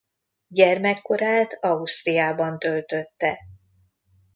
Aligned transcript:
Gyermekkorát 0.47 1.53
Ausztriában 1.61 2.59
töltötte. 2.59 3.37